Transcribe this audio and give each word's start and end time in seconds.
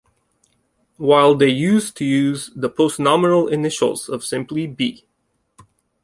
While 0.97 1.35
they 1.35 1.49
used 1.51 1.95
to 1.97 2.05
use 2.05 2.49
the 2.55 2.71
postnominal 2.71 3.47
initials 3.51 4.09
of 4.09 4.25
simply 4.25 4.65
B. 4.65 5.05